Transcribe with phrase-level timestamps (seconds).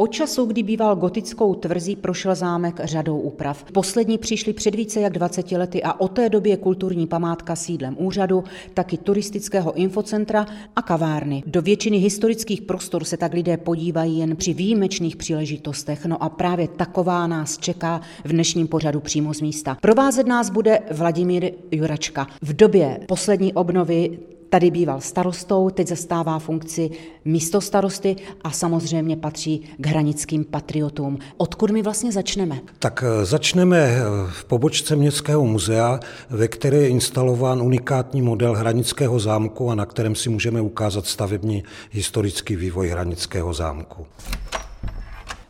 [0.00, 3.64] Od času, kdy býval gotickou tvrzí, prošel zámek řadou úprav.
[3.72, 7.96] Poslední přišli před více jak 20 lety a od té doby je kulturní památka sídlem
[7.98, 11.42] úřadu, taky turistického infocentra a kavárny.
[11.46, 16.68] Do většiny historických prostor se tak lidé podívají jen při výjimečných příležitostech, no a právě
[16.68, 19.76] taková nás čeká v dnešním pořadu přímo z místa.
[19.80, 22.26] Provázet nás bude Vladimír Juračka.
[22.42, 24.18] V době poslední obnovy
[24.50, 26.90] Tady býval starostou, teď zastává funkci
[27.24, 31.18] místo starosty a samozřejmě patří k hranickým patriotům.
[31.36, 32.60] Odkud my vlastně začneme?
[32.78, 39.18] Tak eh, začneme eh, v pobočce Městského muzea, ve které je instalován unikátní model Hranického
[39.18, 44.06] zámku a na kterém si můžeme ukázat stavební historický vývoj Hranického zámku.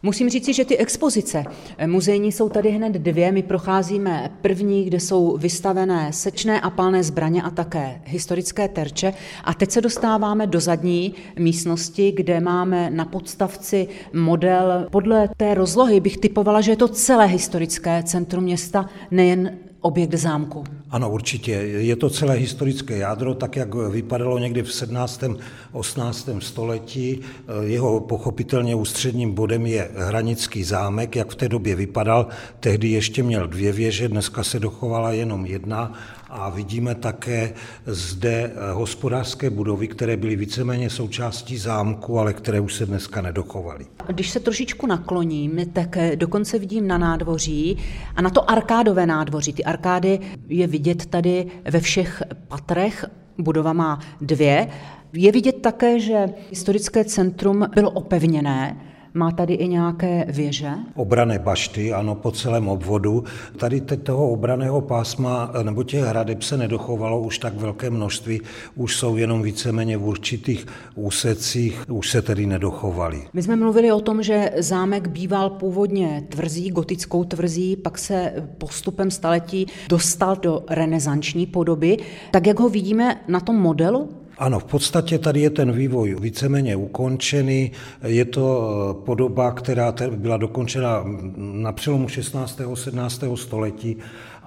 [0.02, 1.45] Musím říci, že ty expozice
[1.87, 3.33] muzejní jsou tady hned dvě.
[3.33, 9.15] My procházíme první, kde jsou vystavené sečné a palné zbraně a také historické terče.
[9.45, 14.87] A teď se dostáváme do zadní místnosti, kde máme na podstavci model.
[14.91, 20.65] Podle té rozlohy bych typovala, že je to celé historické centrum města, nejen objekt zámku.
[20.91, 21.53] Ano, určitě.
[21.53, 25.25] Je to celé historické jádro, tak jak vypadalo někdy v 17.
[25.73, 26.29] 18.
[26.39, 27.21] století.
[27.62, 32.27] Jeho pochopitelně ústředním bodem je Hranický zámek, jak v té době vypadal.
[32.61, 35.93] Tehdy ještě měl dvě věže, dneska se dochovala jenom jedna
[36.31, 37.53] a vidíme také
[37.87, 43.87] zde hospodářské budovy, které byly víceméně součástí zámku, ale které už se dneska nedochovaly.
[44.07, 47.79] Když se trošičku nakloním, tak dokonce vidím na nádvoří
[48.17, 49.53] a na to arkádové nádvoří.
[49.53, 53.05] Ty arkády je vidět tady ve všech patrech.
[53.39, 54.69] Budova má dvě.
[55.12, 58.77] Je vidět také, že historické centrum bylo opevněné,
[59.14, 60.70] má tady i nějaké věže?
[60.95, 63.25] Obrané bašty, ano, po celém obvodu.
[63.56, 68.41] Tady teď toho obraného pásma nebo těch hradeb se nedochovalo už tak velké množství,
[68.77, 73.23] už jsou jenom víceméně v určitých úsecích, už se tedy nedochovali.
[73.33, 79.11] My jsme mluvili o tom, že zámek býval původně tvrzí, gotickou tvrzí, pak se postupem
[79.11, 81.97] staletí dostal do renesanční podoby.
[82.31, 86.76] Tak jak ho vidíme na tom modelu, ano, v podstatě tady je ten vývoj víceméně
[86.76, 87.72] ukončený.
[88.04, 91.04] Je to eh, podoba, která byla dokončena
[91.37, 92.60] na přelomu 16.
[92.60, 93.25] a 17.
[93.34, 93.97] století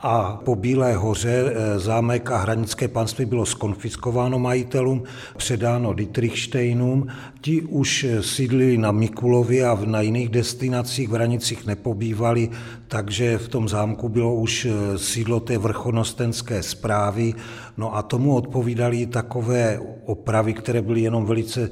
[0.03, 5.03] a po Bílé hoře eh, zámek a hranické panství bylo skonfiskováno majitelům,
[5.37, 7.07] předáno Dietrichsteinům.
[7.41, 12.49] Ti už eh, sídlili na Mikulově a na jiných destinacích v hranicích nepobývali,
[12.87, 17.33] takže v tom zámku bylo už sídlo té vrchonostenské zprávy.
[17.77, 21.69] No a tomu odpovídali takové opravy, které byly jenom velice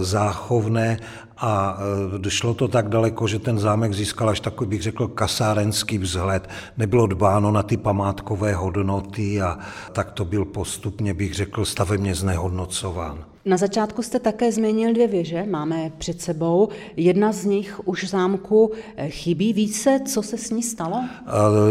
[0.00, 0.98] záchovné
[1.38, 1.78] a
[2.18, 6.48] došlo to tak daleko, že ten zámek získal až takový, bych řekl, kasárenský vzhled.
[6.76, 9.58] Nebylo dbáno na ty památkové hodnoty a
[9.92, 13.24] tak to byl postupně, bych řekl, stavebně znehodnocován.
[13.44, 16.68] Na začátku jste také změnil dvě věže, máme před sebou.
[16.96, 19.52] Jedna z nich už v zámku eh, chybí.
[19.52, 21.00] Více, co se s ní stalo?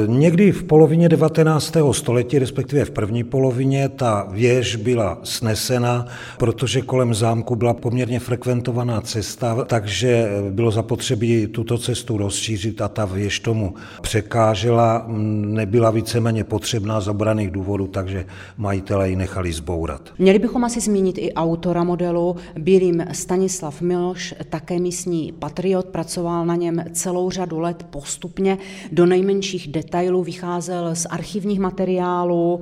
[0.08, 1.74] Někdy v polovině 19.
[1.92, 6.06] století, respektive v první polovině, ta věž byla snesena,
[6.38, 13.06] protože kolem zámku byla poměrně frekventovaná cesta, takže bylo zapotřebí tuto cestu rozšířit a ta
[13.06, 15.06] věž tomu překážela.
[15.07, 18.25] Nebyla víceméně potřebná z obraných důvodů, takže
[18.57, 20.09] majitelé ji nechali zbourat.
[20.17, 25.85] Měli bychom asi zmínit i auto autora modelu byl jim Stanislav Miloš, také místní patriot,
[25.85, 28.57] pracoval na něm celou řadu let postupně,
[28.91, 32.62] do nejmenších detailů vycházel z archivních materiálů,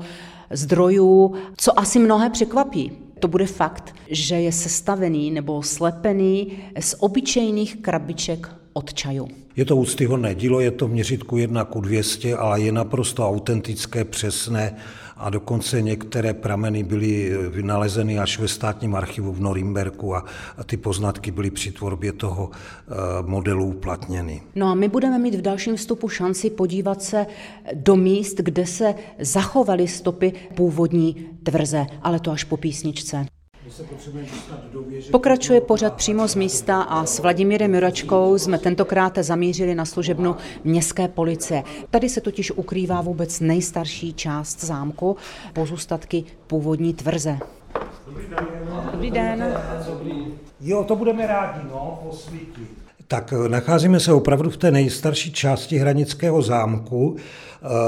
[0.51, 2.91] zdrojů, co asi mnohé překvapí.
[3.19, 9.27] To bude fakt, že je sestavený nebo slepený z obyčejných krabiček od čaju.
[9.55, 14.05] Je to úctyhodné dílo, je to v měřitku 1 ku 200, ale je naprosto autentické,
[14.05, 14.75] přesné
[15.19, 20.25] a dokonce některé prameny byly vynalezeny až ve státním archivu v Norimberku a,
[20.57, 24.41] a ty poznatky byly při tvorbě toho uh, modelu uplatněny.
[24.55, 27.25] No a my budeme mít v dalším vstupu šanci podívat se
[27.73, 33.25] do míst, kde se zachovaly stopy původní tvrze, ale to až po písničce.
[35.11, 41.07] Pokračuje pořad přímo z místa a s Vladimírem Juračkou jsme tentokrát zamířili na služebnu městské
[41.07, 41.63] policie.
[41.89, 45.17] Tady se totiž ukrývá vůbec nejstarší část zámku,
[45.53, 47.39] pozůstatky původní tvrze.
[48.05, 48.47] Dobrý den.
[48.91, 49.57] Dobrý den.
[50.61, 52.69] Jo, to budeme rádi, no, posvítit.
[53.07, 57.17] Tak nacházíme se opravdu v té nejstarší části Hranického zámku.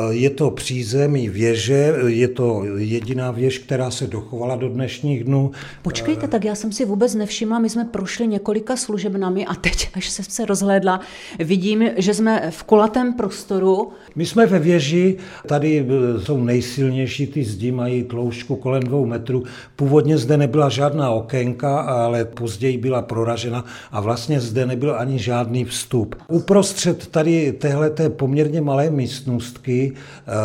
[0.10, 5.52] Je to přízemí věže, je to jediná věž, která se dochovala do dnešních dnů.
[5.82, 10.10] Počkejte, tak já jsem si vůbec nevšimla, my jsme prošli několika služebnami a teď, až
[10.10, 11.00] se se rozhlédla,
[11.40, 13.92] vidím, že jsme v kulatém prostoru.
[14.16, 19.44] My jsme ve věži, tady eh, jsou nejsilnější, ty zdi mají tloušťku kolem dvou metrů.
[19.76, 25.66] Původně zde nebyla žádná okénka, ale později byla proražena a vlastně zde nebyl ani žádný
[25.66, 26.16] vstup.
[26.28, 29.92] Uprostřed tady téhleté poměrně malé místnostky eh,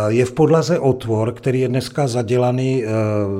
[0.08, 2.88] je v podlaze otvor, který je dneska zadělaný eh,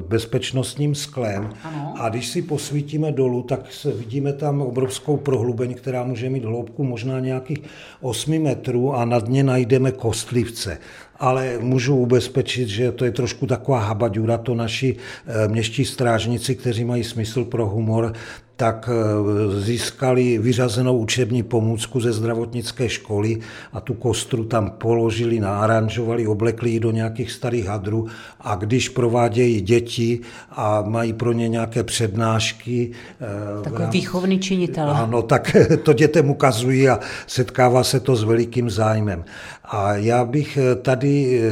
[0.09, 1.51] bezpečnostním sklem.
[1.65, 1.95] Ano.
[1.99, 6.85] A když si posvítíme dolů, tak se vidíme tam obrovskou prohlubeň, která může mít hloubku
[6.85, 7.59] možná nějakých
[8.01, 10.79] 8 metrů a nad ně najdeme kostlivce
[11.19, 14.97] ale můžu ubezpečit, že to je trošku taková habaďura, to naši
[15.27, 18.13] eh, měští strážníci, kteří mají smysl pro humor,
[18.57, 23.39] tak eh, získali vyřazenou učební pomůcku ze zdravotnické školy
[23.73, 28.07] a tu kostru tam položili, naaranžovali, oblekli ji do nějakých starých hadrů
[28.41, 30.21] a když provádějí děti
[30.51, 32.91] a mají pro ně nějaké přednášky.
[33.21, 33.91] Eh, Takový rám...
[33.91, 34.91] výchovný činitel.
[34.91, 39.25] Ano, tak to dětem ukazují a setkává se to s velikým zájmem.
[39.69, 41.43] A já bych eh, tady,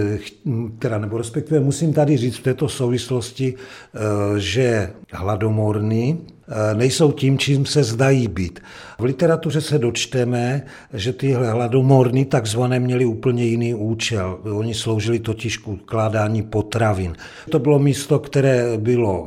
[0.79, 3.55] teda nebo respektive musím tady říct v této souvislosti,
[4.37, 6.19] že hladomorný
[6.49, 8.61] Eh, nejsou tím, čím se zdají být.
[8.99, 10.63] V literatuře se dočteme,
[10.93, 14.39] že tyhle hladomorny takzvané měly úplně jiný účel.
[14.53, 17.17] Oni sloužili totiž k ukládání potravin.
[17.51, 19.27] To bylo místo, které bylo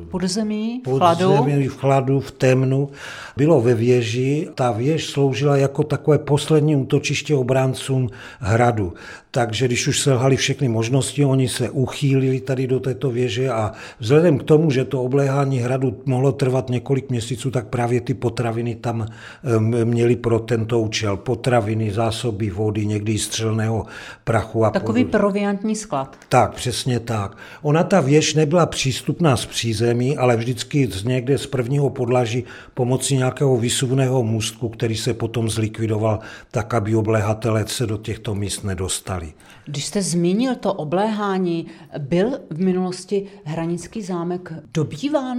[0.00, 1.36] eh, pod zemí, pod v chladu.
[1.36, 2.88] Zemí, v chladu, v temnu.
[3.36, 4.48] Bylo ve věži.
[4.54, 8.92] Ta věž sloužila jako takové poslední útočiště obráncům hradu.
[9.30, 14.38] Takže když už selhali všechny možnosti, oni se uchýlili tady do této věže a vzhledem
[14.38, 19.01] k tomu, že to obléhání hradu mohlo trvat několik měsíců, tak právě ty potraviny tam
[19.84, 21.16] měli pro tento účel.
[21.16, 23.86] Potraviny, zásoby vody, někdy střelného
[24.24, 24.64] prachu.
[24.64, 25.18] A Takový podobně.
[25.18, 26.16] proviantní sklad.
[26.28, 27.36] Tak, přesně tak.
[27.62, 32.44] Ona ta věž nebyla přístupná z přízemí, ale vždycky z někde z prvního podlaží
[32.74, 36.18] pomocí nějakého vysuvného můstku, který se potom zlikvidoval
[36.50, 39.32] tak, aby obléhatelé se do těchto míst nedostali.
[39.66, 41.66] Když jste zmínil to obléhání,
[41.98, 45.38] byl v minulosti Hranický zámek dobýván?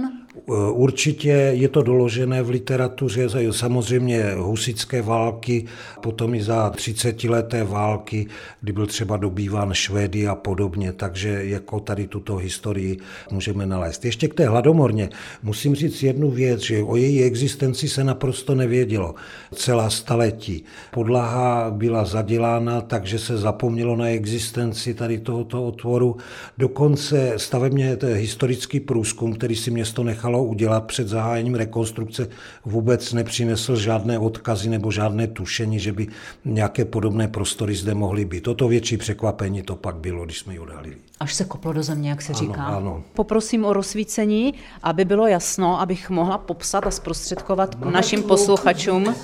[0.72, 5.64] Určitě je to doložené v literatuře, samozřejmě husické války,
[6.02, 8.26] potom i za 30 leté války,
[8.60, 12.98] kdy byl třeba dobýván Švédy a podobně, takže jako tady tuto historii
[13.30, 14.04] můžeme nalézt.
[14.04, 15.08] Ještě k té hladomorně
[15.42, 19.14] musím říct jednu věc, že o její existenci se naprosto nevědělo
[19.54, 20.64] celá staletí.
[20.90, 26.16] Podlaha byla zadělána, takže se zapomnělo na existenci tady tohoto otvoru.
[26.58, 32.28] Dokonce stavebně historický průzkum, který si město nechalo udělat před zahájením rekonstrukce,
[32.64, 36.06] vůbec nepřinesl žádné odkazy nebo žádné tušení, že by
[36.44, 38.44] nějaké podobné prostory zde mohly být.
[38.44, 40.96] Toto větší překvapení to pak bylo, když jsme ji odhalili.
[41.20, 42.64] Až se koplo do země, jak se ano, říká.
[42.64, 43.02] Ano.
[43.14, 49.14] Poprosím o rozsvícení, aby bylo jasno, abych mohla popsat a zprostředkovat Máme našim posluchačům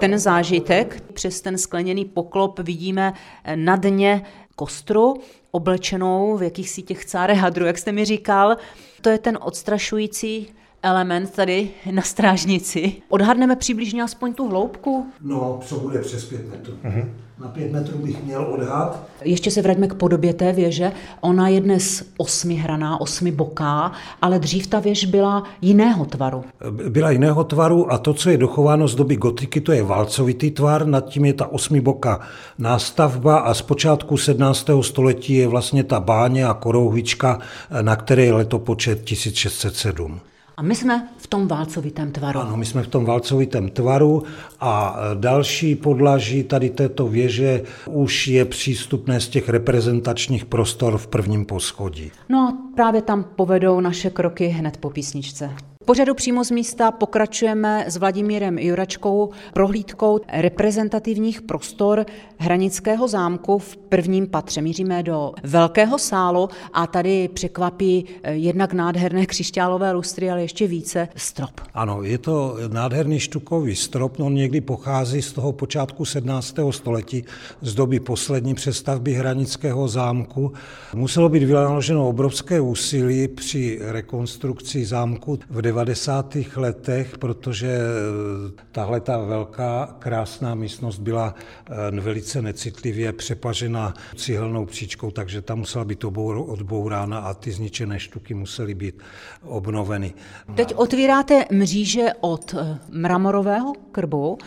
[0.00, 1.02] ten zážitek.
[1.12, 3.12] Přes ten skleněný poklop vidíme
[3.54, 4.22] na dně
[4.56, 5.14] kostru,
[5.50, 8.56] oblečenou v jakýchsi těch cáre hadru, jak jste mi říkal.
[9.00, 10.48] To je ten odstrašující
[10.82, 12.92] element tady na strážnici.
[13.08, 15.06] Odhadneme přibližně aspoň tu hloubku?
[15.20, 16.74] No, co bude přes pět metrů.
[16.84, 17.08] Uh-huh.
[17.40, 19.06] Na pět metrů bych měl odhad.
[19.24, 20.92] Ještě se vraťme k podobě té věže.
[21.20, 23.92] Ona je dnes osmihraná, osmiboká,
[24.22, 26.44] ale dřív ta věž byla jiného tvaru.
[26.88, 30.86] Byla jiného tvaru a to, co je dochováno z doby gotiky, to je valcovitý tvar,
[30.86, 32.20] nad tím je ta osmiboká
[32.58, 34.70] nástavba a z počátku 17.
[34.80, 37.38] století je vlastně ta báně a korouhvička,
[37.82, 40.20] na které je letopočet 1607.
[40.58, 42.40] A my jsme v tom válcovitém tvaru.
[42.40, 44.22] Ano, my jsme v tom válcovitém tvaru
[44.60, 51.44] a další podlaží tady této věže už je přístupné z těch reprezentačních prostor v prvním
[51.44, 52.10] poschodí.
[52.28, 55.50] No a právě tam povedou naše kroky hned po písničce
[55.86, 62.06] pořadu přímo z místa pokračujeme s Vladimírem Juračkou prohlídkou reprezentativních prostor
[62.38, 64.62] Hranického zámku v prvním patře.
[64.62, 71.08] Míříme do velkého sálu a tady překvapí eh, jednak nádherné křišťálové lustry, ale ještě více
[71.16, 71.50] strop.
[71.74, 76.56] Ano, je to nádherný štukový strop, on někdy pochází z toho počátku 17.
[76.70, 77.24] století,
[77.60, 80.52] z doby poslední přestavby Hranického zámku.
[80.94, 86.36] Muselo být vynaloženo obrovské úsilí při rekonstrukci zámku v 90.
[86.56, 91.34] letech, protože eh, tahle ta velká krásná místnost byla
[91.70, 98.34] eh, velice necitlivě přepažena cihelnou příčkou, takže ta musela být odbourána a ty zničené štuky
[98.34, 99.02] musely být
[99.42, 100.14] obnoveny.
[100.54, 104.38] Teď otvíráte mříže od eh, mramorového krbu,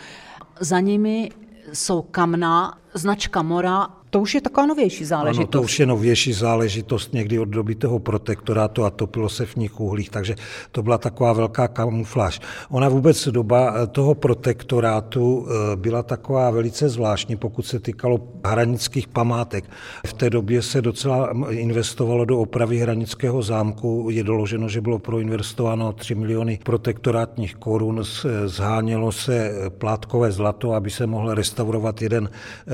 [0.60, 1.30] za nimi
[1.72, 5.38] jsou kamna značka Mora, to už je taková novější záležitost.
[5.38, 9.56] Ano, to už je novější záležitost někdy od doby toho protektorátu a topilo se v
[9.56, 10.34] nich uhlích, takže
[10.72, 12.40] to byla taková velká kamufláž.
[12.70, 19.08] Ona vůbec doba eh, toho protektorátu eh, byla taková velice zvláštní, pokud se týkalo hranických
[19.08, 19.64] památek.
[20.06, 24.08] V té době se docela investovalo do opravy hranického zámku.
[24.10, 28.02] Je doloženo, že bylo proinvestováno 3 miliony protektorátních korun,
[28.46, 32.30] zhánělo se plátkové zlato, aby se mohl restaurovat jeden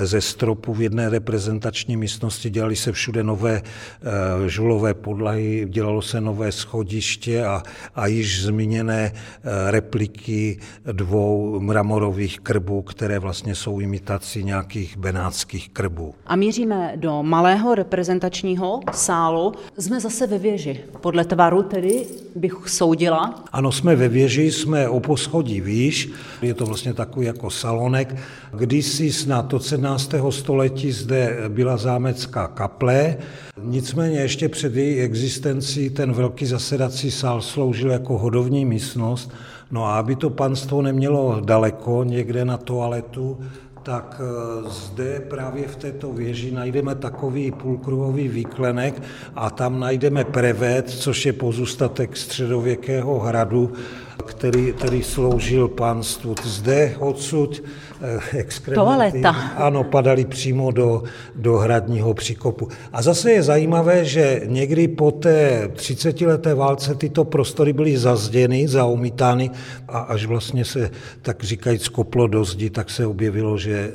[0.06, 6.20] ze stropů v jedné reprezentační místnosti, dělali se všude nové eh, žulové podlahy, dělalo se
[6.20, 7.62] nové schodiště a,
[7.94, 10.58] a již zmíněné eh, repliky
[10.92, 16.14] dvou mramorových krbů, které vlastně jsou imitací nějakých benátských krbů.
[16.26, 19.52] A míříme do malého reprezentačního sálu.
[19.78, 20.80] Jsme zase ve věži.
[21.00, 23.44] Podle tvaru tedy bych soudila.
[23.52, 26.08] Ano, jsme ve věži, jsme o poschodí výš.
[26.42, 28.16] Je to vlastně takový jako salonek.
[28.54, 29.95] Kdysi snad od 17.
[30.30, 33.16] století zde byla zámecká kaple,
[33.62, 39.32] nicméně ještě před její existencí ten velký zasedací sál sloužil jako hodovní místnost,
[39.70, 43.38] No a aby to panstvo nemělo daleko někde na toaletu,
[43.82, 49.02] tak eh, zde právě v této věži najdeme takový půlkruhový výklenek
[49.34, 53.72] a tam najdeme prevet, což je pozůstatek středověkého hradu,
[54.24, 56.34] který, který sloužil panstvu.
[56.44, 57.62] Zde odsud
[58.02, 59.22] eh, exkrementy
[59.56, 61.02] ano, padali přímo do,
[61.34, 62.68] do hradního příkopu.
[62.92, 69.50] A zase je zajímavé, že někdy po té 30-leté válce tyto prostory byly zazděny, zaumítány
[69.88, 70.90] a až vlastně se,
[71.22, 73.92] tak říkajíc, skoplo do zdi, tak se objevilo, že,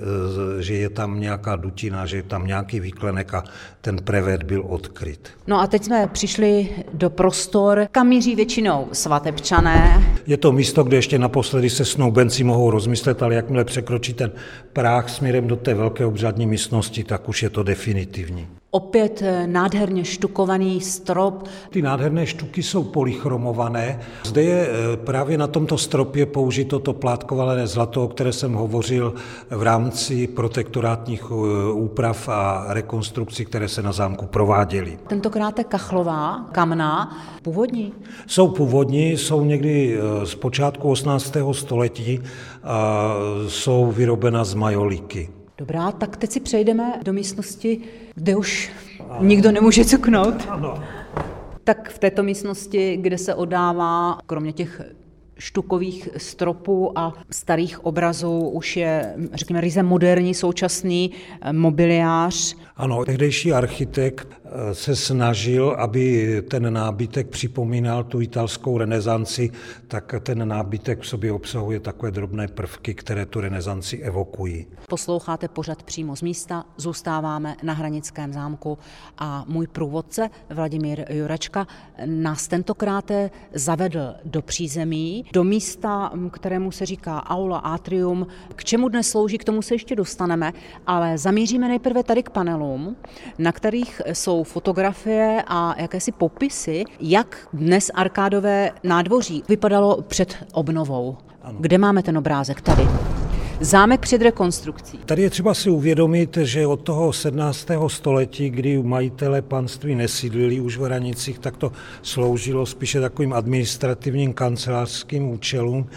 [0.60, 3.44] eh, že je tam nějaká dutina, že je tam nějaký výklenek a
[3.82, 5.30] ten prevet byl odkryt.
[5.48, 10.11] No a teď jsme přišli do prostor, kam míří většinou svatebčané.
[10.28, 14.32] Je to místo, kde ještě naposledy se snoubenci mohou rozmyslet, ale jakmile překročí ten
[14.74, 18.48] práh směrem do té velké obřadní místnosti, tak už je to definitivní.
[18.74, 21.48] Opět eh, nádherně štukovaný strop.
[21.70, 24.00] Ty nádherné štuky jsou polychromované.
[24.24, 29.14] Zde je eh, právě na tomto stropě použito to plátkované zlato, o které jsem hovořil
[29.50, 35.00] v rámci protektorátních eh, úprav a rekonstrukcí, které se na zámku prováděly.
[35.08, 37.94] Tentokrát je kachlová, kamná, původní?
[38.28, 41.38] Jsou původní, jsou někdy z počátku 18.
[41.52, 42.20] století
[42.64, 43.14] a
[43.48, 45.41] jsou vyrobena z majoliky.
[45.62, 47.82] Dobrá, tak teď si přejdeme do místnosti,
[48.16, 48.72] kde už
[49.20, 50.48] nikdo nemůže cuknout.
[50.50, 50.84] Ano.
[51.64, 54.82] Tak v této místnosti, kde se odává, kromě těch
[55.38, 62.56] štukových stropů a starých obrazů už je, řekněme, ryze moderní, současný eh, mobiliář.
[62.78, 69.52] Ano, tehdejší architekt eh, se snažil, aby ten nábytek připomínal tu italskou renesanci,
[69.88, 74.68] tak ten nábytek v sobě obsahuje takové drobné prvky, které tu renesanci evokují.
[74.90, 78.78] Posloucháte pořad přímo z místa, zůstáváme na Hranickém zámku
[79.18, 81.68] a můj průvodce Vladimír Juračka
[82.06, 83.12] nás tentokrát
[83.54, 88.28] zavedl do přízemí, do místa, kterému se říká Aula Atrium.
[88.56, 90.54] K čemu dnes slouží, k tomu se ještě dostaneme,
[90.88, 92.30] ale zamíříme nejprve tady k
[92.62, 92.96] panelům,
[93.38, 101.18] na kterých jsou fotografie a jakési popisy, jak dnes arkádové nádvoří vypadalo před obnovou.
[101.42, 101.58] Ano.
[101.62, 102.62] Kde máme ten obrázek?
[102.62, 102.84] Tady.
[103.60, 105.00] Zámek před rekonstrukcí.
[105.06, 107.68] Tady je třeba si uvědomit, že od toho 17.
[107.88, 115.30] století, kdy majitele panství nesídlili už v hranicích, tak to sloužilo spíše takovým administrativním kancelářským
[115.30, 115.90] účelům.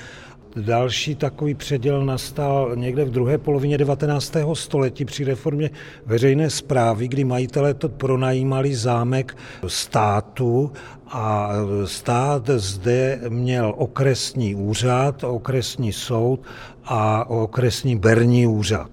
[0.56, 4.36] Další takový předěl nastal někde v druhé polovině 19.
[4.54, 5.70] století při reformě
[6.06, 10.72] veřejné zprávy, kdy majitelé to pronajímali zámek státu
[11.08, 11.50] a
[11.84, 16.40] stát zde měl okresní úřad, okresní soud
[16.84, 18.90] a okresní berní úřad.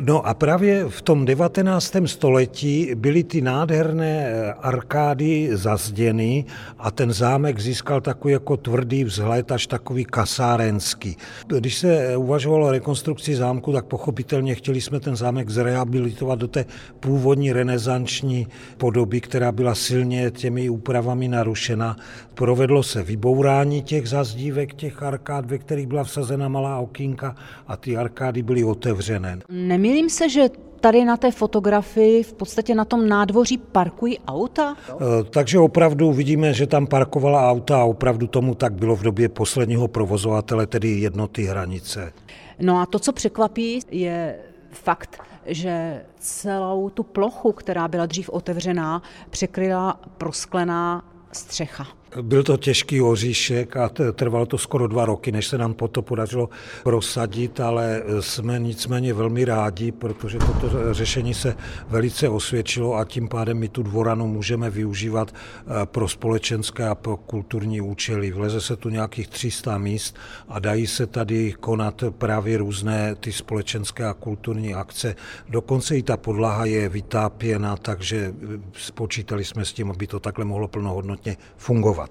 [0.00, 1.96] No a právě v tom 19.
[2.06, 6.44] století byly ty nádherné eh, arkády zazděny
[6.78, 11.16] a ten zámek získal takový jako tvrdý vzhled, až takový kasárenský.
[11.46, 16.64] Když se uvažovalo o rekonstrukci zámku, tak pochopitelně chtěli jsme ten zámek zrehabilitovat do té
[17.00, 18.46] původní renesanční
[18.76, 21.96] podoby, která byla silně těmi úpravami narušena.
[22.34, 27.96] Provedlo se vybourání těch zazdívek, těch arkád, ve kterých byla vsazena malá okýnka a ty
[27.96, 29.38] arkády byly otevřené.
[29.82, 34.76] Nemýlím se, že tady na té fotografii v podstatě na tom nádvoří parkují auta?
[34.90, 39.28] E, takže opravdu vidíme, že tam parkovala auta a opravdu tomu tak bylo v době
[39.28, 42.12] posledního provozovatele, tedy jednoty hranice.
[42.60, 44.38] No a to, co překvapí, je
[44.70, 51.86] fakt, že celou tu plochu, která byla dřív otevřená, překryla prosklená střecha.
[52.20, 56.48] Byl to těžký oříšek a trvalo to skoro dva roky, než se nám to podařilo
[56.82, 61.56] prosadit, ale jsme nicméně velmi rádi, protože toto řešení se
[61.88, 67.16] velice osvědčilo a tím pádem my tu dvoranu můžeme využívat eh, pro společenské a pro
[67.16, 68.32] kulturní účely.
[68.32, 70.16] Vleze se tu nějakých 300 míst
[70.48, 75.16] a dají se tady konat právě různé ty společenské a kulturní akce.
[75.48, 78.34] Dokonce i ta podlaha je vytápěna, takže
[78.72, 82.01] spočítali jsme s tím, aby to takhle mohlo plnohodnotně fungovat.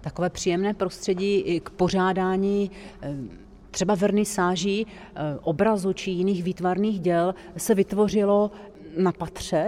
[0.00, 2.70] Takové příjemné prostředí k pořádání
[3.02, 3.14] eh,
[3.70, 8.50] třeba vernisáží eh, obrazu či jiných výtvarných děl se vytvořilo
[8.96, 9.66] na patře.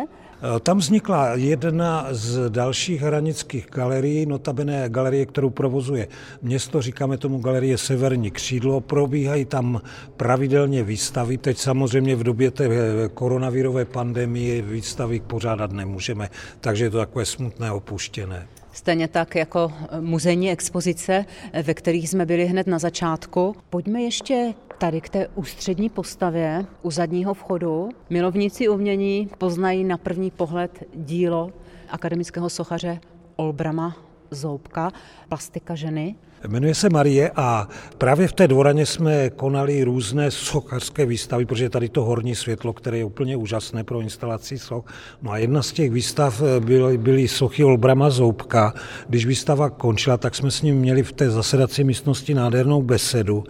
[0.57, 6.09] Eh, tam vznikla jedna z dalších hranických galerií, notabene galerie, kterou provozuje
[6.43, 9.81] město, říkáme tomu galerie Severní křídlo, probíhají tam
[10.17, 11.39] pravidelně výstavy.
[11.39, 12.69] Teď samozřejmě v době té
[13.15, 16.31] koronavirové pandemie výstavy pořádat nemůžeme,
[16.61, 18.49] takže je to takové smutné opuštěné.
[18.77, 21.25] Stejně tak jako muzejní expozice,
[21.63, 23.57] ve kterých jsme byli hned na začátku.
[23.71, 27.89] Pojďme ještě tady k té ústřední postavě u zadního vchodu.
[28.11, 31.53] Milovníci umění poznají na první pohled dílo
[31.91, 33.01] akademického sochaře
[33.37, 33.97] Olbrama
[34.31, 34.93] Zoubka,
[35.29, 36.15] plastika ženy.
[36.49, 41.89] Jmenuje se Marie a právě v té dvoraně jsme konali různé sochařské výstavy, protože tady
[41.89, 44.85] to horní světlo, které je úplně úžasné pro instalaci soch.
[45.23, 48.75] No a jedna z těch výstav byly, byly sochy Olbrama Zoubka.
[49.09, 53.45] Když výstava končila, tak jsme s ním měli v té zasedací místnosti nádhernou besedu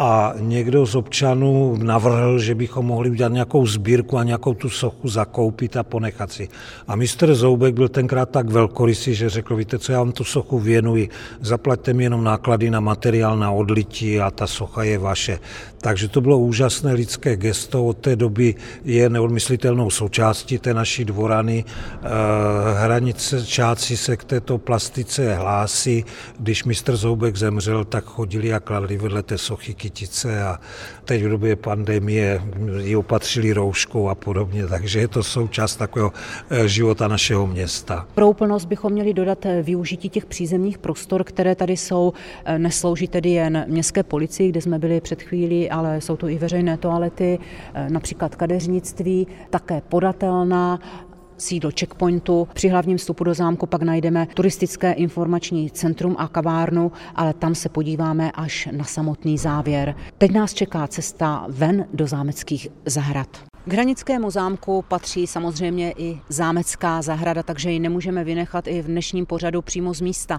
[0.00, 5.08] a někdo z občanů navrhl, že bychom mohli udělat nějakou sbírku a nějakou tu sochu
[5.08, 6.48] zakoupit a ponechat si.
[6.88, 10.58] A mistr Zoubek byl tenkrát tak velkorysý, že řekl, víte co, já vám tu sochu
[10.58, 11.08] věnuji,
[11.40, 15.38] zaplaťte mi jenom náklady na materiál, na odlití a ta socha je vaše.
[15.80, 21.64] Takže to bylo úžasné lidské gesto, od té doby je neodmyslitelnou součástí té naší dvorany.
[21.64, 22.08] Eh,
[22.82, 26.04] hranice čáci se k této plastice hlásí.
[26.38, 30.58] Když mistr Zoubek zemřel, tak chodili a kladli vedle té sochy kytice a
[31.04, 32.42] teď v době pandemie
[32.80, 36.12] ji opatřili rouškou a podobně, takže je to součást takového
[36.50, 38.06] eh, života našeho města.
[38.14, 42.12] Pro úplnost bychom měli dodat eh, využití těch přízemních prostor, které tady jsou.
[42.58, 46.76] Neslouží tedy jen městské policii, kde jsme byli před chvílí, ale jsou to i veřejné
[46.76, 47.38] toalety,
[47.74, 50.80] eh, například kadeřnictví, také podatelná,
[51.38, 52.48] sídlo checkpointu.
[52.52, 57.68] Při hlavním vstupu do zámku pak najdeme turistické informační centrum a kavárnu, ale tam se
[57.68, 59.94] podíváme až na samotný závěr.
[60.18, 63.28] Teď nás čeká cesta ven do zámeckých zahrad.
[63.64, 69.26] K Hranickému zámku patří samozřejmě i zámecká zahrada, takže ji nemůžeme vynechat i v dnešním
[69.26, 70.38] pořadu přímo z místa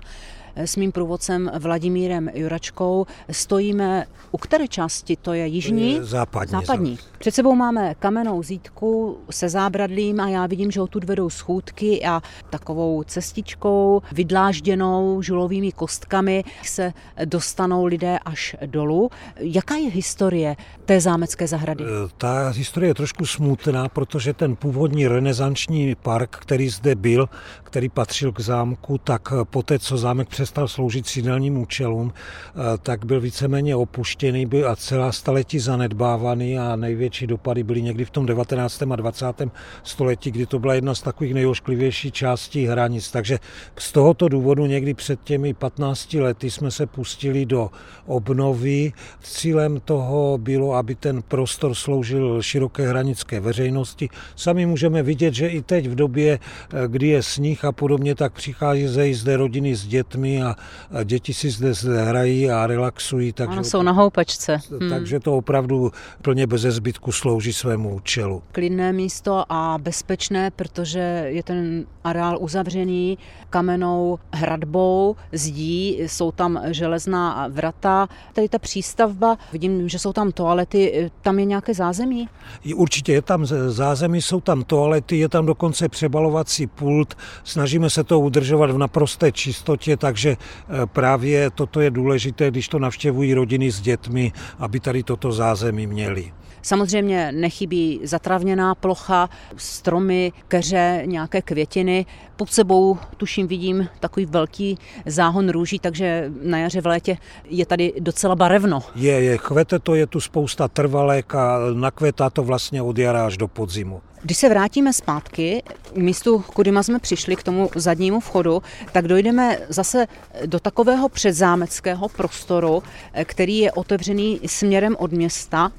[0.55, 3.05] s mým průvodcem Vladimírem Juračkou.
[3.31, 5.15] Stojíme u které části?
[5.15, 5.99] To je jižní?
[6.01, 6.51] Západní.
[6.51, 6.97] Západní.
[7.19, 12.21] Před sebou máme kamennou zítku se zábradlím a já vidím, že odtud vedou schůdky a
[12.49, 16.93] takovou cestičkou vydlážděnou žulovými kostkami se
[17.25, 19.09] dostanou lidé až dolů.
[19.39, 21.83] Jaká je historie té zámecké zahrady?
[21.83, 27.29] Eh, ta historie je trošku smutná, protože ten původní renesanční park, který zde byl,
[27.63, 33.21] který patřil k zámku, tak poté, co zámek přestal sloužit sídelním účelům, eh, tak byl
[33.21, 38.91] víceméně opuštěný byl a celá staletí zanedbávaný a největší dopady byly někdy v tom 19.
[38.91, 39.52] a 20.
[39.84, 43.12] století, kdy to byla jedna z takových nejošklivějších částí hranic.
[43.12, 43.39] Takže
[43.80, 47.69] z tohoto důvodu někdy před těmi 15 lety jsme se pustili do
[48.06, 48.93] obnovy.
[49.21, 54.10] Cílem toho bylo, aby ten prostor sloužil široké hranické veřejnosti.
[54.36, 58.34] Sami můžeme vidět, že i teď v době, eh, kdy je sníh a podobně, tak
[58.34, 60.55] přichází zde rodiny s dětmi dětmi a,
[60.99, 63.33] a děti si zde, zde hrají a relaxují.
[63.33, 64.59] Takže ano, jsou na houpačce.
[64.79, 64.89] Hmm.
[64.89, 68.43] Takže to opravdu plně bez zbytku slouží svému účelu.
[68.51, 73.17] Klidné místo a bezpečné, protože je ten areál uzavřený
[73.49, 78.07] kamennou hradbou, zdí, jsou tam železná vrata.
[78.33, 82.29] Tady ta přístavba, vidím, že jsou tam toalety, tam je nějaké zázemí?
[82.75, 87.17] Určitě je tam zázemí, jsou tam toalety, je tam dokonce přebalovací pult.
[87.43, 92.67] Snažíme se to udržovat v naprosté čistotě, takže takže eh, právě toto je důležité, když
[92.67, 96.34] to navštěvují rodiny s dětmi, aby tady toto zázemí měli.
[96.62, 102.05] Samozřejmě nechybí zatravněná plocha, stromy, keře, nějaké květiny.
[102.36, 107.17] Pod sebou, tuším, vidím takový velký záhon růží, takže na jaře v létě
[107.49, 108.79] je tady docela barevno.
[108.95, 113.38] Je, je, kvete to, je tu spousta trvalek a nakvětá to vlastně od jara až
[113.38, 114.01] do podzimu.
[114.21, 119.58] Když se vrátíme zpátky k místu, kudy jsme přišli, k tomu zadnímu vchodu, tak dojdeme
[119.69, 120.08] zase
[120.45, 122.84] do takového předzámeckého prostoru,
[123.23, 125.71] který je otevřený směrem od města.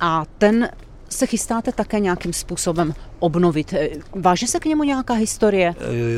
[0.00, 0.68] A ten
[1.10, 3.74] se chystáte také nějakým způsobem obnovit.
[4.20, 5.74] Váže se k němu nějaká historie?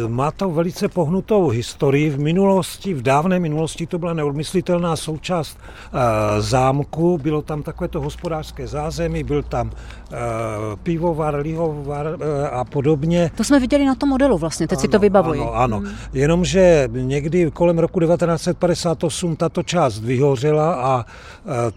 [0.08, 2.10] Má to velice pohnutou historii.
[2.10, 5.58] V minulosti, v dávné minulosti to byla neodmyslitelná součást
[6.38, 7.18] zámku.
[7.18, 9.70] Bylo tam takovéto hospodářské zázemí, byl tam
[10.82, 12.18] pivovar, lihovar
[12.50, 13.30] a podobně.
[13.36, 15.40] To jsme viděli na tom modelu vlastně, teď ano, si to vybavuji.
[15.40, 15.78] Ano, ano.
[15.78, 15.88] Hmm.
[16.12, 21.06] Jenomže někdy kolem roku 1958 tato část vyhořela a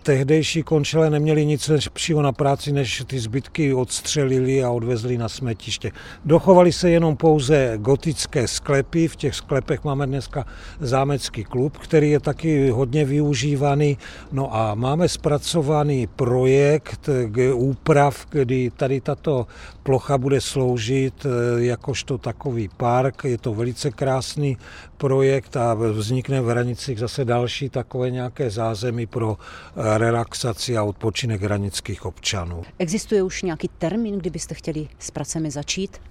[0.04, 5.92] tehdejší končele neměli nic lepšího na práci, než ty zbytky odstřelili a odvezli na smetiště.
[6.26, 10.46] Dochovali se jenom pouze gotické sklepy, v těch sklepech máme dneska
[10.80, 13.98] zámecký klub, který je taky hodně využívaný.
[14.32, 17.10] No a máme zpracovaný projekt
[17.54, 19.48] úprav, kdy tady tato
[19.86, 21.30] plocha bude sloužit eh,
[21.64, 23.24] jakožto takový park.
[23.24, 24.58] Je to velice krásný
[24.98, 31.42] projekt a vznikne v hranicích zase další takové nějaké zázemí pro eh, relaxaci a odpočinek
[31.42, 32.64] hranických občanů.
[32.80, 36.02] Existuje už nějaký termín, kdybyste chtěli s pracemi začít?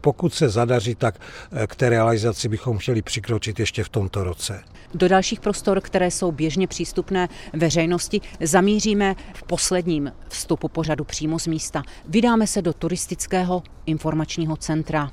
[0.00, 1.20] Pokud se zadaří, tak
[1.66, 4.62] k té realizaci bychom chtěli přikročit ještě v tomto roce.
[4.94, 11.46] Do dalších prostor, které jsou běžně přístupné veřejnosti, zamíříme v posledním vstupu pořadu přímo z
[11.46, 11.82] místa.
[12.08, 15.10] Vydáme se do turistického informačního centra.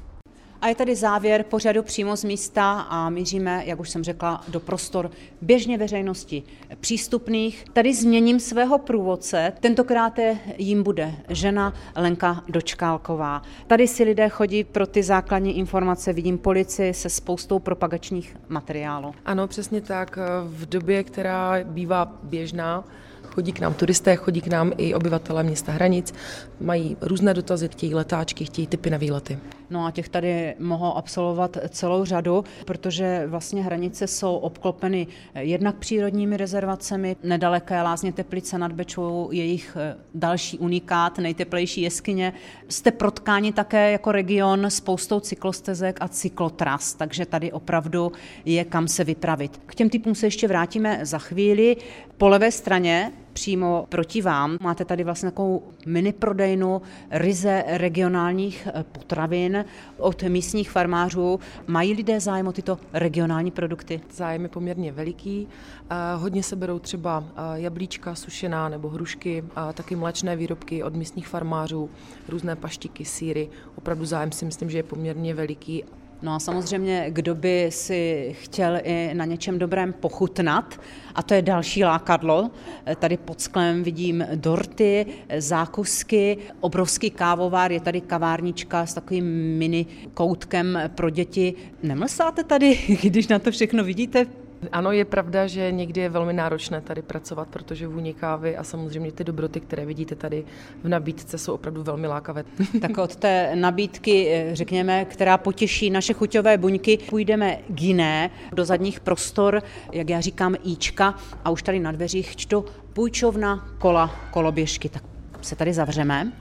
[0.63, 4.59] A je tady závěr pořadu přímo z místa a míříme, jak už jsem řekla, do
[4.59, 6.43] prostor běžně veřejnosti
[6.79, 7.65] přístupných.
[7.73, 10.13] Tady změním svého průvodce, tentokrát
[10.57, 13.41] jim bude žena Lenka Dočkálková.
[13.67, 19.15] Tady si lidé chodí pro ty základní informace, vidím policii se spoustou propagačních materiálů.
[19.25, 20.19] Ano, přesně tak.
[20.45, 22.83] V době, která bývá běžná,
[23.33, 26.13] Chodí k nám turisté, chodí k nám i obyvatelé města Hranic,
[26.61, 29.39] mají různé dotazy, chtějí letáčky, chtějí typy na výlety.
[29.69, 36.37] No a těch tady mohou absolvovat celou řadu, protože vlastně hranice jsou obklopeny jednak přírodními
[36.37, 42.33] rezervacemi, nedaleké Lázně Teplice nad Bečou, jejich eh, další unikát, nejteplejší jeskyně.
[42.69, 48.11] Jste protkáni také jako region spoustou cyklostezek a cyklotras, takže tady opravdu
[48.45, 49.61] je kam se vypravit.
[49.65, 51.77] K těm typům se ještě vrátíme za chvíli.
[52.17, 54.57] Po levé straně přímo proti vám.
[54.61, 59.65] Máte tady vlastně takovou mini prodejnu ryze regionálních eh, potravin
[59.97, 61.39] od místních farmářů.
[61.67, 64.01] Mají lidé zájem o tyto regionální produkty?
[64.11, 65.47] Zájem je poměrně veliký.
[65.89, 69.43] Eh, hodně se berou třeba eh, jablíčka sušená nebo hrušky,
[69.73, 71.89] taky mléčné výrobky od místních farmářů,
[72.29, 73.49] různé paštiky, síry.
[73.75, 75.83] Opravdu zájem si myslím, že je poměrně veliký.
[76.23, 80.79] No a samozřejmě, kdo by si chtěl i na něčem dobrém pochutnat,
[81.15, 82.51] a to je další lákadlo.
[82.99, 85.05] Tady pod sklem vidím dorty,
[85.37, 89.25] zákusky, obrovský kávovár, je tady kavárnička s takovým
[89.57, 91.53] mini koutkem pro děti.
[91.83, 94.42] Nemlsáte tady, když na to všechno vidíte?
[94.71, 99.11] Ano, je pravda, že někdy je velmi náročné tady pracovat, protože vůně kávy a samozřejmě
[99.11, 100.45] ty dobroty, které vidíte tady
[100.83, 102.43] v nabídce, jsou opravdu velmi lákavé.
[102.81, 108.65] Tak od té nabídky, eh, řekněme, která potěší naše chuťové buňky, půjdeme k jiné, do
[108.65, 114.89] zadních prostor, jak já říkám, íčka a už tady na dveřích čtu půjčovna kola koloběžky.
[114.89, 115.03] Tak
[115.41, 116.31] se tady zavřeme.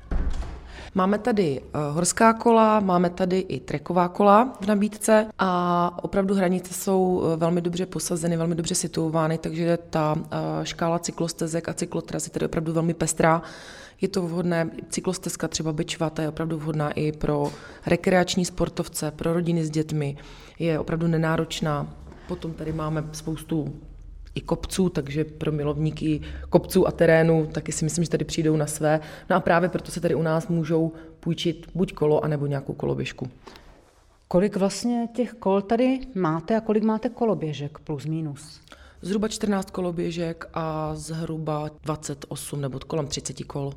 [0.94, 6.74] Máme tady eh, horská kola, máme tady i treková kola v nabídce a opravdu hranice
[6.74, 12.26] jsou eh, velmi dobře posazeny, velmi dobře situovány, takže ta eh, škála cyklostezek a cyklotras
[12.26, 13.42] je tady opravdu velmi pestrá.
[14.00, 17.52] Je to vhodné, cyklostezka třeba Bečva, ta je opravdu vhodná i pro
[17.86, 20.16] rekreační sportovce, pro rodiny s dětmi,
[20.58, 21.86] je opravdu nenáročná.
[22.28, 23.72] Potom tady máme spoustu
[24.34, 28.66] i kopců, takže pro milovníky kopců a terénu taky si myslím, že tady přijdou na
[28.66, 29.00] své.
[29.30, 33.30] No a právě proto se tady u nás můžou půjčit buď kolo, anebo nějakou koloběžku.
[34.28, 38.60] Kolik vlastně těch kol tady máte a kolik máte koloběžek plus minus?
[39.02, 43.72] Zhruba 14 koloběžek a zhruba 28 nebo kolem 30 kol.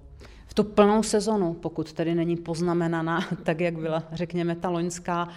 [0.47, 5.27] V tu plnou sezonu, pokud tady není poznamenaná, tak jak byla, řekněme, ta loňská,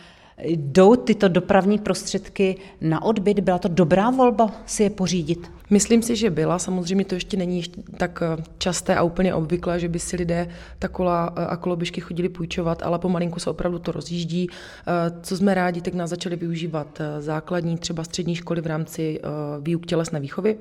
[0.42, 3.40] Jdou tyto dopravní prostředky na odbyt?
[3.40, 5.50] Byla to dobrá volba si je pořídit?
[5.70, 6.58] Myslím si, že byla.
[6.58, 7.62] Samozřejmě to ještě není
[7.96, 10.48] tak eh, časté a úplně obvyklé, že by si lidé
[10.78, 14.48] ta kola eh, a koloběžky chodili půjčovat, ale pomalinku se opravdu to rozjíždí.
[14.50, 19.20] Eh, co jsme rádi, tak nás začali využívat základní, třeba střední školy v rámci
[19.60, 20.58] výuk tělesné výchovy.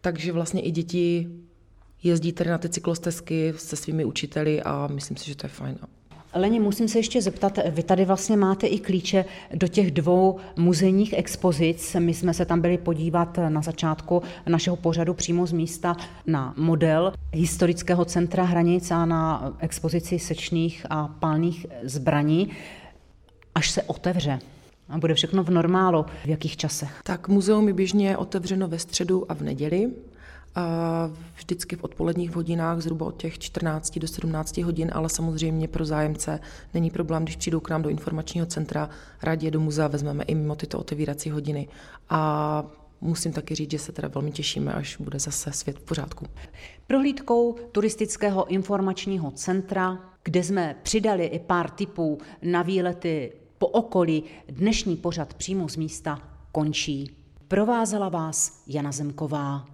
[0.00, 1.28] Takže vlastně i děti
[2.02, 5.78] jezdí tady na ty cyklostezky se svými učiteli a myslím si, že to je fajn.
[6.38, 9.24] Leni, musím se ještě zeptat, vy tady vlastně máte i klíče
[9.54, 11.96] do těch dvou muzejních expozic.
[11.98, 15.96] My jsme se tam byli podívat na začátku našeho pořadu přímo z místa
[16.26, 22.50] na model historického centra hranic a na expozici sečných a palných zbraní.
[23.54, 24.38] Až se otevře
[24.88, 26.06] a bude všechno v normálu.
[26.24, 27.00] V jakých časech?
[27.04, 29.90] Tak muzeum je běžně otevřeno ve středu a v neděli.
[31.34, 36.40] Vždycky v odpoledních hodinách, zhruba od těch 14 do 17 hodin, ale samozřejmě pro zájemce
[36.74, 38.90] není problém, když přijdou k nám do informačního centra,
[39.22, 41.68] rádi do muzea vezmeme i mimo tyto otevírací hodiny.
[42.10, 42.64] A
[43.00, 46.26] musím taky říct, že se teda velmi těšíme, až bude zase svět v pořádku.
[46.86, 54.96] Prohlídkou turistického informačního centra, kde jsme přidali i pár tipů na výlety po okolí, dnešní
[54.96, 57.16] pořad přímo z místa končí.
[57.48, 59.68] Provázela vás Jana Zemková.